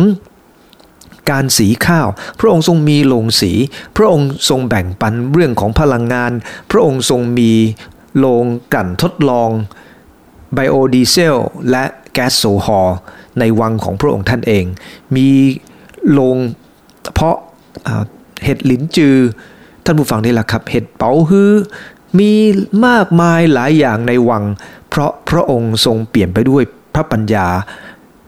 [1.31, 2.07] การสีข้าว
[2.39, 3.51] พระองค์ทรงมีโรงสี
[3.95, 6.31] พระองค์ทรงแบ่งปันเรื่องของพลังงาน
[6.71, 7.51] พระองค์ทรงมี
[8.17, 9.49] โรงกลั่นทดลอง
[10.53, 11.37] ไบโอดีเซล
[11.71, 12.89] และแก๊สโซฮอล
[13.39, 14.65] ในวังของพระองค์ท่านเอง
[15.15, 15.29] มี
[16.11, 16.37] โรง
[17.13, 17.37] เพาะ
[18.43, 19.15] เห็ดหลินจือ
[19.85, 21.51] ท่านผู้ฟังนี่แหละครับ เห็ดเป๋าฮื้อ
[22.19, 22.31] มี
[22.87, 24.43] มากมายหลายอย่างในวัง
[24.89, 27.47] เพราะพระองค์ทรงเปลี่ยนไปด้วยพระปัญญา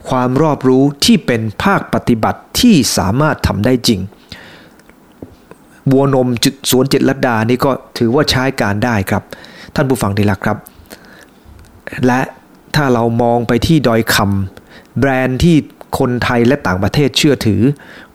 [0.08, 4.00] ความรอบรู้ที่เป็นภาคปฏิบัติที่สามารถทำได้จริง
[5.90, 9.22] บัวนมจุดสวนเจ็ดลัดดานี่ก็ถือว่าใช้การได้ครับ
[9.74, 10.56] ท่านผู้ฟังนี่แหละครับ
[12.06, 12.20] และ
[12.74, 15.56] ถ้าเรามองไปที่ดอยคำแบรนด์ที่
[15.98, 17.62] คนไทยและต่างประเทศเชื่อถือ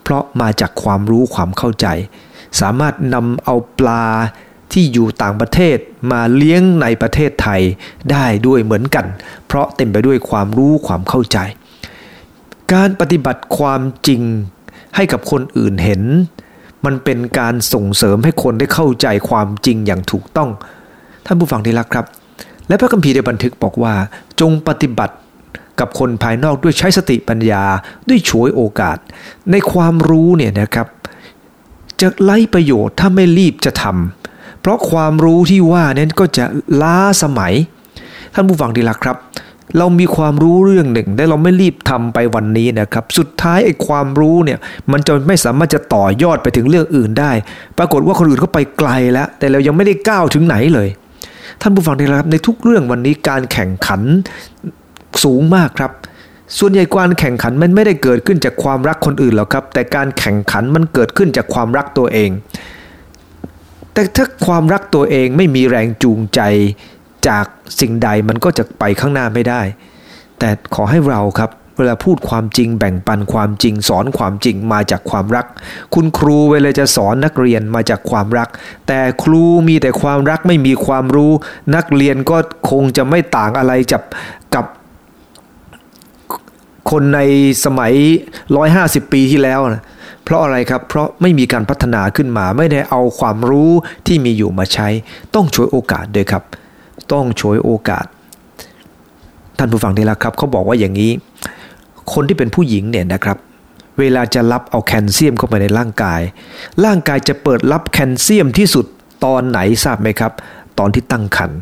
[0.03, 1.87] เพราะมาจากความรู้ความเข้าใจ
[2.59, 4.05] สามารถนำเอาปลา
[4.73, 5.77] ที่อยู่ต่างประเทศ
[6.11, 7.61] มาเลี้ยงในประเทศไทย
[8.11, 9.05] ได้ด้วยเหมือนกัน
[9.47, 11.37] เพราะเต็มไปด้วยความรู้ความเข้าใจ
[12.73, 14.21] การปฏิบัติความจริง
[14.95, 16.01] ให้กับคนอื่นเห็น
[16.85, 20.49] มันเป็นการส่งเสริมให้คนได้เข้าใจความจริงอย่างถูกต้อง
[21.25, 22.05] ท่านผู้ฟังที่รักครับ
[22.67, 23.93] และพระคัมภีร์ได้บันทึกบอกว่า
[24.41, 25.15] จงปฏิบัติ
[25.79, 27.63] กับคนภายนอกด้วยใช้สติปัญญา
[28.07, 28.97] ด้วยฉวยโอกาส
[29.51, 30.87] ในความรู้เนี่ยนะครับ
[32.01, 36.45] จะไล่ประโยชน์ถ้าไม่รีบจะทำเพราะความรู้ที่ว่านั้นก็จะ
[36.81, 37.53] ล้าสมัย
[38.33, 39.17] ท่านผู้ฟังดีละครับ
[39.77, 44.59] เรามีความรู้เรื่องหนึ่งแต่เราไม่รีบทำไปวันนี้นะครับ สุดท้ายไอ้ความรู้เนี่ย
[44.91, 47.31] มันจะไม่สามารถจะต่อยอดไปถึงเรื่องอื่นได้
[47.77, 50.89] ปรากฏว่าคนอื่นเขาไปไกลแล้ว แต่เรายังไม่ได้ก้าวถึงไหนเลย
[51.61, 54.01] ท่านผู้ฟังดีละครับในทุกเรื่องวันนี้การแข่งขัน
[55.23, 55.91] สูงมากครับ
[56.57, 62.29] ส่วนใหญ่การแข่งขันมันไม่ได้เกิดขึ้นจากความรักคนอื่นหรอกครับ แต่การแข่งขันมันเกิดขึ้นจากความรักตัวเอง
[63.93, 66.41] แต่ถ้าความรักตัวเองไม่มีแรงจูงใจ
[67.27, 67.45] จาก
[67.79, 69.61] สิ่งใดมันก็จะไปข้างหน้าไม่ได้
[70.39, 75.45] แต่ขอให้เราครับเวลาพูดความจริงแบ่งปันความจริง สอนความจริงมาจากความรัก
[75.93, 78.47] คุณครูเวลาจะสอนนักเรียนมาจากความรัก
[78.87, 81.31] แต่ครูมีแต่ความรักไม่มีความรู้
[81.75, 82.37] นักเรียนก็
[82.69, 84.03] คงจะไม่ต่างอะไรกับ
[84.55, 84.65] กับ
[86.91, 87.19] คนใน
[87.65, 87.93] สมัย
[88.53, 89.83] 150 ปีที่แล้วนะ
[90.23, 93.71] เพราะอะไรครับ เพราะไม่มีการพัฒนาขึ้นมา ไม่ได้เอาความรู้
[94.07, 94.87] ที่มีอยู่มาใช้
[95.35, 96.43] ต้องช่วยโอกาสด้วยครับ
[97.13, 98.05] ต้องช่วยโอกาส
[99.57, 101.11] ท่านผู้ฟังนี่ละครับเขาบอกว่าอย่างนี้
[102.13, 103.37] คนที่เป็นผู้หญิงเนี่ยนะครับ
[103.99, 106.21] เวลาจะรับเอาแคลเซียมเข้าไปในร่างกาย
[106.85, 108.85] ร่างกายจะเปิดรับแคลเซียมที่สุด
[109.25, 110.31] ตอนไหนทราบไหมครับ
[110.79, 111.59] ตอนที่ตั้งครรภ์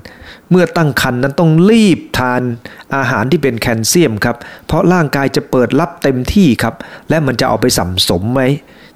[0.51, 2.41] เมื่อตั้งครรภ์นั้นต้องรีบทาน
[2.95, 4.35] อาหารที่เป็นแคลเซียมครับ
[4.67, 6.75] เพราะร่างกายจะเปิดรับเต็มที่ครับ
[7.09, 8.41] และมันจะเอาไปสัมสมไหม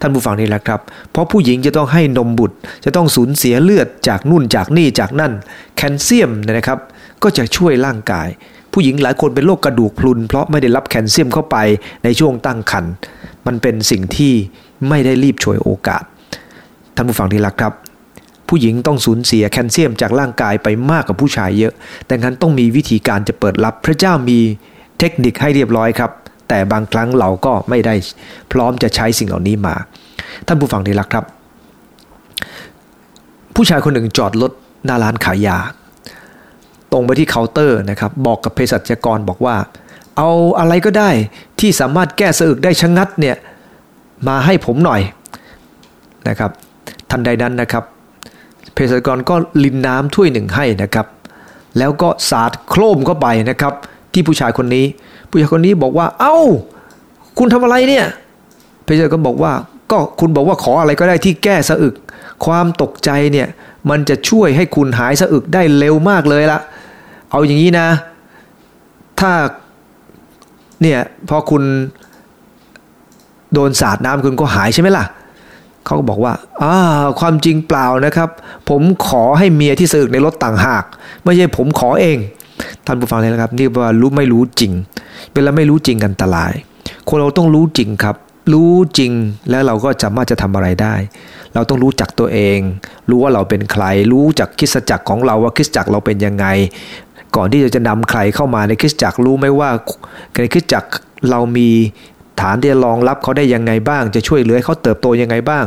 [0.01, 5.31] ท่านผู้ฟังนี่แหละครับ เพราะผู้หญิงจะต้องให้นมบุตร จะต้องสูญเสียเลือดจากนู่นจากนี่จากนั่น
[5.77, 6.79] แคลเซียมนะครับ
[7.23, 8.27] ก็จะช่วยร่างกาย
[8.73, 11.57] ผู้หญิงหลายคนเป็นโรคกระดูกพรุน เพราะไม่ได้รับแคลเซียมเข้าไป
[12.03, 12.93] ในช่วงตั้งครรภ์
[13.47, 14.33] มันเป็นสิ่งที่
[14.89, 16.03] ไม่ได้รีบช่วยโอกาส
[16.95, 17.73] ท่านผู้ฟังที่รักครับ
[18.49, 21.73] ผู้หญิงต้องสูญเสียแคลเซียมจากร่างกายไปมากกว่าผู้ชายเยอะ
[22.09, 24.39] ดังนั้นต้องมีวิธีการจะเปิดรับ พระเจ้ามี
[24.99, 26.11] เทคนิคให้เรียบร้อยครับ
[26.49, 27.95] แต่บางครั้งเราก็ไม่ได้
[28.51, 29.75] พร้อมจะใช้สิ่งเหล่านี้มา
[30.47, 31.25] ท่านผู้ฟังที่รักครับ
[33.55, 34.51] ผู้ชายคนหนึ่งจอดรถ
[34.85, 35.57] หน้าร้านขายยา
[36.91, 39.55] ตรงไปที่เคาน์เตอร์นะครับ บอกกับเภสัชกรบอกว่า
[40.17, 40.29] เอา
[40.59, 41.09] อะไรก็ได้
[41.59, 43.35] ที่สามารถแก้สะอึกได้ชะงัดเนี่ย
[44.27, 45.01] มาให้ผมหน่อย
[46.27, 46.51] นะครับ
[47.11, 47.83] ทันใดนั้นนะครับ
[48.75, 51.07] เภสัชกรก็ลินน้ำถ้วยหนึ่งให้นะครับ
[51.77, 53.73] แล้วก็สาดโครมเข้าไปนะครับ
[54.13, 54.85] ที่ผู้ชายคนนี้
[55.29, 56.37] ผู้ชายคนนี้บอกว่าเอา้า
[57.37, 58.05] คุณทำอะไรเนี่ย
[58.83, 59.53] เภสัชกรบอกว่า
[59.91, 61.95] ก็คุณบอกว่าขออะไรก็ได้ที่แก้สะอึก
[62.45, 63.47] ความตกใจเนี่ย
[63.89, 66.59] มันจะช่วยให้คุณหายสะอึกได้เร็วมากเลยละ
[67.31, 67.87] เอาอย่างนี้นะ
[69.19, 69.31] ถ้า
[70.81, 71.63] เนี่ยพอคุณ
[73.53, 75.05] โดนสาดน้ำคุณก็หายใช่ไหมล่ะ
[75.85, 76.75] เขาก็บอกว่าอ่า
[77.19, 78.29] ความจริงเปล่านะครับ
[78.69, 80.83] ผมขอให้เมียที่สึกในรถต่างหาก
[81.23, 82.17] ไม่ใช่ผมขอเอง
[82.85, 84.71] ท่านผู้ฟังเลยนะครับ นี่ว่ารู้ไม่รู้จริง
[85.33, 86.53] เวลาไม่รู้จริงกันตราย
[87.07, 88.15] คนเราต้องรู้จริงครับ
[88.53, 89.11] รู้จริง
[89.49, 90.95] แล้วเราก็สามารถจะทำอะไรได้
[91.53, 92.59] เราต้องรู้จักตัวเอง
[93.09, 96.45] รู้ว่าเราเป็นใคร รู้จักคิดจักรของเราว่าคิดจักรเราเป็นยังไง
[97.35, 99.69] ก่อนที่จะนำใครเข้ามาในคริสจักรรู้ไหมว่า
[100.41, 100.89] ในคริสจักร
[101.29, 101.69] เรามี
[102.41, 105.65] ฐานที่จะรองรับเขาได้ยังไงบ้าง จะช่วยเหลือเขาเติบโตยังไงบ้าง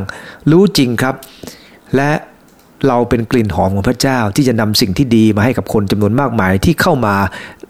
[0.51, 1.15] รู้จริงครับ
[1.97, 2.11] และ
[2.89, 7.15] เราเป็นกลิ่นหอมของพระเจ้าที่จะนำสิ่งที่ดีมาให้กับคนจำนวนมากมายที่เข้ามา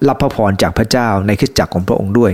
[0.09, 2.33] รับพระพรจากพระเจ้าในคริสตจักรของพระองค์ด้วย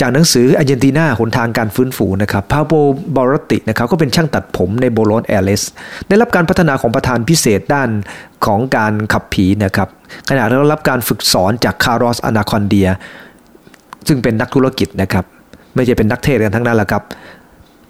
[0.00, 2.72] จากหนังสืออาร์เจนตินาหนทางการฟื้นฟูนะครับพาโบ
[3.16, 5.62] บอรตินะครับก็เป็นช่างตัดผมในโบโลนแอเลส
[6.08, 7.88] ได้รับการพัฒนาของประธานพิเศษด้าน
[8.46, 9.88] ของการขับผีนะครับ
[10.28, 12.88] ขณะได้รับการฝึกสอนจากคารอสอนาคอนเดีย
[14.08, 15.24] ซึ่งเป็นนักธุรกิจนะครับ
[15.74, 17.02] ไม่ใช่เป็นนักเทศกันทั้งนั้นแหละครับ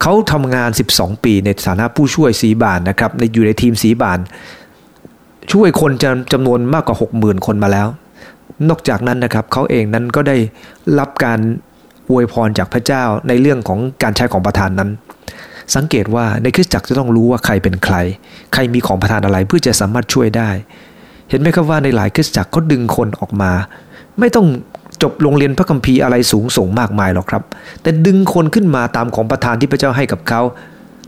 [0.03, 4.19] เขาทำงาน 12 ปีในฐานะผู้ช่วยสีบานนะครับในอยู่ในทีมสีบาน
[5.53, 7.89] ช่วยคนจำจำนวนมากกว่า 60,000 คนมาแล้ว
[8.69, 10.37] นอกจากนั้นนะครับเขาเองนั้นก็ได้
[10.99, 11.39] รับการ
[12.11, 14.91] อวยพรจากพระเจ้าในเรื่องของการใช้ของประธานนั้น
[15.75, 17.97] สังเกตว่าในคริสตจักรจะต้องรู้ว่าใครเป็นใคร
[18.53, 20.51] ใครมีของประธานอะไรเพื่อจะสามารถช่วยได้
[21.31, 23.53] เห็นไหมครับว่าในหลายคริสตจักรเขาดึงคนออกมา
[24.19, 24.47] ไม่ต้อง
[25.03, 27.43] จบโรงเรียนพระคัมภีร์อะไรสูงส่งมากมายหรอกครับ
[27.83, 30.43] แต่ดึงคนขึ้นมาตามของประทานที่พระเจ้าให้กับเขา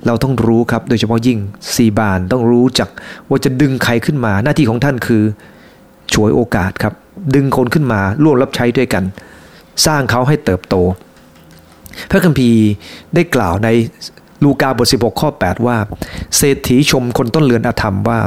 [0.07, 1.39] เราต้องรู้ครับ โดยเฉพาะยิ่ง
[1.75, 2.89] ซีบานต้องรู้จัก
[3.29, 5.23] ว่าจะดึงใครขึ้นมา หน้าที่ของท่านคือ
[6.13, 6.95] ฉวยโอกาสครับ
[7.35, 9.05] ดึงคนขึ้นมาร่วมรับใช้ด้วยกัน
[9.87, 10.75] สร้างเขาให้เติบโต
[12.11, 12.63] พระคัมภีร์
[13.15, 13.69] ได้กล่าวใน
[14.45, 15.77] ลูกาบท 16 ข้อ 8 ว่า
[16.37, 18.19] เศรษฐีชมคนต้นเรือนอธรรมว่า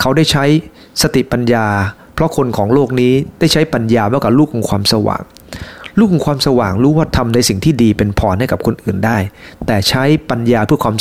[0.00, 0.44] เขาได้ใช้
[1.02, 1.66] สติปัญญา
[2.14, 5.22] เพราะคนของโลกนี้ได้ใช้ปัญญามากกว่าลูกของความสว่าง
[5.98, 9.18] ลูกของความสว่างรู้ว่าทำในสิ่งที่ดีเป็นพรให้กับคนอื่นได้
[9.66, 10.96] แต่ใช้ปัญญาเพื่อความ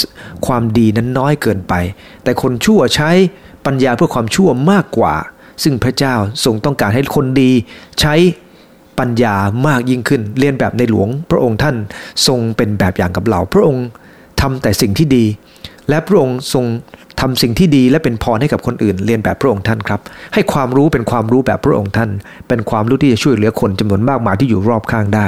[0.47, 1.73] ความดีนั้นน้อยเกินไป
[2.23, 3.11] แต่คนชั่วใช้
[3.65, 5.13] ปัญญาเพื่อความชั่วมากกว่า
[5.63, 7.51] ซึ่งพระเจ้าทรงต้องการให้คนดี
[7.99, 8.13] ใช้
[8.99, 9.35] ปัญญา
[9.67, 11.75] มากยิ่งขึ้น เรียนแบบในหลวงพระองค์ท่าน
[12.27, 13.85] ทรงเป็นแบบอย่างกับเรา พระองค์
[14.41, 15.25] ทำแต่สิ่งที่ดี
[15.89, 16.65] และพระองค์ทรง
[17.21, 19.99] ทำสิ่งที่ดีและเป็นพรให้กับคนอื่น เรียนแบบพระองค์ท่านครับ
[20.33, 22.09] ให้ความรู้เป็นความรู้แบบพระองค์ท่าน
[22.47, 25.27] เป็นความรู้ที่จะช่วยเหลือคนจำนวนมากมายที่อยู่รอบข้างได้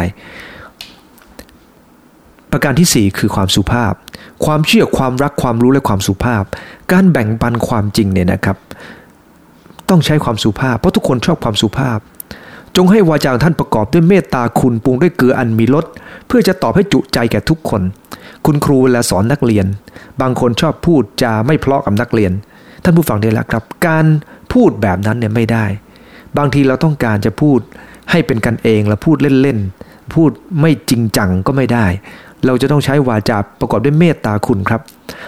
[2.51, 3.93] ประการที่ 4 คือความสุภาพ
[4.45, 6.43] ความเชื่อความรักความรู้และความสุภาพ
[6.91, 8.57] การแบ่งปันความจริงเนี่ยนะครับ
[9.89, 11.99] ต้องใช้ความสุภาพ เพราะทุกคนชอบความสุภาพ
[12.75, 15.85] จงให้วาจาของท่านประกอบด้วยเมตตาคุณปรุงด้วยเกลืออันมีรส
[16.27, 17.81] เพื่อจะตอบให้จุใจแก่ทุกคน
[18.45, 19.65] คุณครูเวลาสอนนักเรียน
[20.21, 22.31] บางคนชอบพูดจาไม่เพลาะกับนักเรียน
[22.83, 24.05] ท่านผู้ฟังได้ล้วครับ การ
[24.53, 25.65] พูดแบบนั้นเนี่ยไม่ได้
[26.37, 27.59] บางทีเราต้องการจะพูด
[28.11, 30.29] ให้เป็นกันเองแล้วพูดเล่นๆพูด
[30.61, 31.85] ไม่จริงจังก็ไม่ได้
[32.45, 34.81] เราจะต้องใช้วาจาประกอบด้วยเมตตาคุณครับ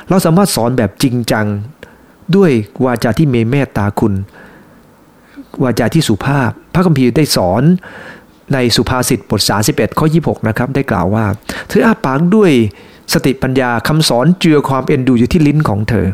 [0.09, 1.45] เราสามารถสอนแบบจริงจัง
[2.35, 2.51] ด้วย
[2.85, 4.13] วาจาที่มีเมตตาคุณ
[5.63, 7.63] วาจาที่สุภาพ พระคัมภีร์ได้สอน
[8.53, 11.25] ในสุภาษิตบท 31 ข้อ 26 นะครับ ได้กล่าวว่า
[11.67, 12.51] เธออาปากด้วย
[13.13, 16.05] สติปัญญาคำสอนเจือความเอ็นดูอยู่ที่ลิ้นของเธอ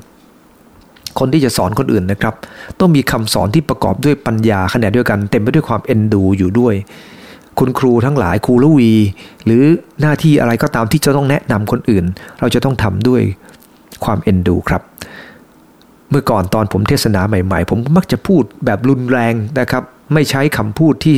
[1.19, 2.35] คนที่จะสอนคนอื่นนะครับ
[2.79, 6.73] ต้องมีคำสอนที่ประกอบด้วยปัญญาขณะเดียวกันเต็มไปด้วยความเอ็นดูอยู่ด้วย
[7.59, 8.93] คุณครูทั้งหลายครูละวี
[9.45, 9.63] หรือ
[10.01, 12.05] หน้าที่อะไรก็ตามที่จะต้องแนะนำคนอื่น
[12.39, 13.21] เราจะต้องทำด้วย
[14.05, 14.81] ความเอ็นดูครับ
[16.09, 21.17] เมื่อก่อนตอนผมเทศนาใหม่ ๆ ผมมักจะพูดแบบรุนแรงนะครับ ไม่ใช้คำพูดที่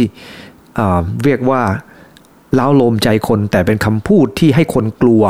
[1.23, 1.61] เรียกว่า
[2.55, 5.23] เล้าโลมใจคนแต่เป็นคำพูดที่ให้คนกลัว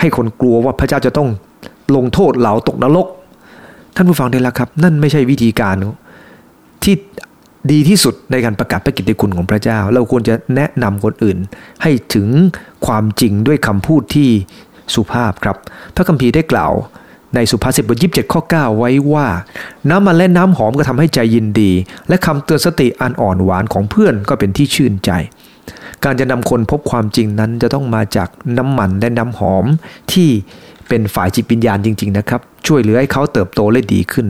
[0.00, 1.28] ให้คนกลัวว่าพระเจ้าจะต้อง
[1.96, 3.06] ลงโทษเหล่าตกนรก
[3.94, 5.76] ท่านผู้ฟังได้แล้วครับ นั่นไม่ใช่วิธีการ
[6.84, 6.94] ที่
[7.72, 11.38] ดีที่สุดในการประกาศพระกิตติคุณของพระเจ้า เราควรจะแนะนำคนอื่น
[11.82, 12.28] ให้ถึง
[12.86, 14.28] ความจริงด้วยคำพูดที่
[14.94, 15.56] สุภาพครับ
[15.94, 16.72] พระคัมภีร์ได้กล่าว
[17.34, 19.26] ในสุภาษิตบทยีิบเจ็ดข้อ9ไว้ว่า
[19.90, 21.70] น้ำมันและน้ำหอมก็ทำให้ใจยินดี
[22.08, 25.10] และคำเตือนสติอันอ่อนหวานของเพื่อนก็เป็นที่ชื่นใจ
[26.06, 29.64] การจะนำคนพบความจริงนั้น จะต้องมาจากน้ำมันและน้ำหอม
[30.12, 30.28] ที่
[30.88, 34.26] เป็นฝ่ายจิตวิญญาณจริง ๆ นะครับ ช่วยเหลือให้เขาเติบโตและดีขึ้น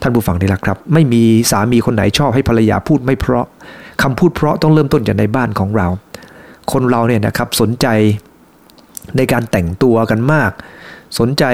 [0.00, 3.46] ท่านผู้ฟังได้ละครับ ไม่มีสามีคนไหนชอบให้ภรรยาพูดไม่เพราะ
[4.02, 5.86] คำพูดเพราะต้องเริ่มต้นจากในบ้านของเรา
[6.72, 7.86] คนเราเนี่ยนะครับสนใจ
[9.16, 10.50] ในการแต่งตัวกันมาก
[11.18, 11.44] สนใจ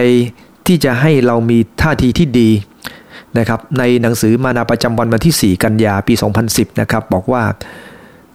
[0.66, 2.50] ที่จะให้เรามีท่าทีที่ดี
[3.38, 6.14] นะครับในหนังสือมานาประจำวันวันที่ 4 กันยาปี
[6.46, 7.42] 2010 นะครับบอกว่า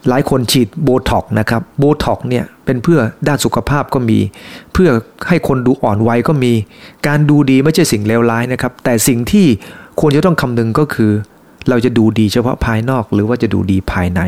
[0.09, 4.19] หลายคนฉีดโบท็อกซ์นะครับโบท็อกซ์เนี่ยเป็นเพื่อด้านสุขภาพก็มี
[4.73, 4.89] เพื่อ
[5.27, 6.53] ให้คนดูอ่อนวัยก็มี
[7.07, 9.47] การดูดีไม่ใช่สิ่งเลวร้ายนะครับ แต่สิ่งที่
[9.99, 11.11] ควรจะต้องคำนึงก็คือ
[11.69, 14.21] เราจะดูดีเฉพาะภายนอกหรือว่าจะดูดีภายใน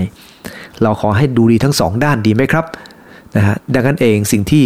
[0.81, 2.65] เราขอให้ดูดีทั้งสองด้านดีไหมครับ
[3.35, 4.65] นะฮะดังนั้นเองสิ่งที่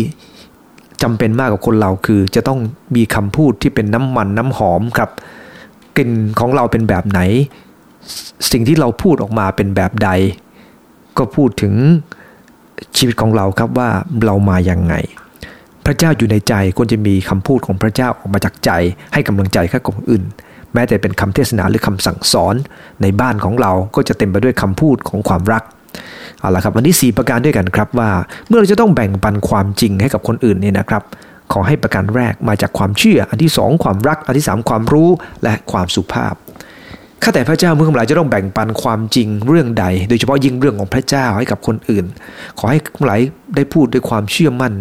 [1.03, 2.59] จำเป็นมากกับคนเราคือ จะต้อง
[2.95, 5.09] มีคำพูดที่เป็นน้ำมันน้ำหอมครับ
[5.97, 7.19] กลิ่นของเราเป็นแบบไหน
[8.51, 10.09] สิ่งที่เราพูดออกมาเป็นแบบใด
[11.17, 11.73] ก็พูดถึง
[12.97, 13.89] ชีวิตของเราครับว่า
[14.25, 14.95] เรามาอย่างไง
[15.85, 18.71] พระเจ้าอยู่ในใจควรจะมีคำพูดของพระเจ้าออกมาจากใจ
[19.13, 20.23] ให้กำลังใจข้าคนอื่น
[20.73, 22.55] แม้แต่เป็นคำเทศนาหรือคำสั่งสอน
[23.01, 25.63] ในบ้านของเราก็จะเต็มไปด้วยคำพูดของความรัก
[26.39, 28.09] เอาละครับวันนี้4ประการด้วยกันครับว่า
[28.47, 31.03] เมื่อเราจะต้องแบ่งปันความจริงให้กับคนอื่นเนี่ยนะครับ
[31.53, 35.09] ขอให้ประการแรกมาจากความเชื่อ อันที่ 2 ความรัก อันที่ 3 ความรู้
[35.43, 36.33] และความสุภาพ
[37.23, 42.05] ข้าแต่พระเจ้าเมื่อทั้งหลายจะต้องแบ่งปันความจริงเรื่องใด โดยเฉพาะยิ่งเรื่องของพระเจ้าให้กับคนอื่น
[42.57, 43.19] ขอให้ทั้งหลาย
[43.55, 44.73] ได้พูดด้วยความเชื่อมั่น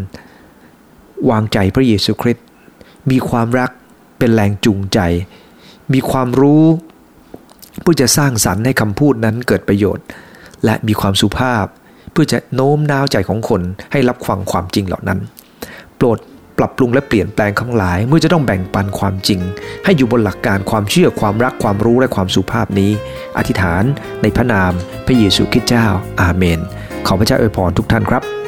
[1.31, 2.45] วางใจพระเยซูคริสต์
[3.11, 3.71] มีความรัก
[4.19, 4.99] เป็นแรงจูงใจ
[5.93, 6.65] มีความรู้
[7.81, 10.07] เพื่อจะสร้างสรรค์ให้คำพูดนั้นเกิดประโยชน์
[10.65, 11.65] และมีความสุภาพ
[12.13, 15.19] เพื่อจะโน้มน้าวใจของคนให้รับฟังความจริงเหล่านั้น
[15.97, 16.19] โปรด
[16.59, 19.41] ปรับปรุงและเปลี่ยนแปลงทั้งหลาย เมื่อจะต้องแบ่งปันความจริง
[19.85, 22.91] ให้อยู่บนหลักการความเชื่อความรักความรู้และความสุภาพนี้
[23.39, 23.85] อธิษฐาน
[24.23, 24.73] ในพระนาม
[25.07, 25.87] พระเยซูคริสต์เจ้า
[26.21, 26.61] อาเมน
[27.07, 28.42] ขอพระเจ้าอวยพรทุกท่านครับ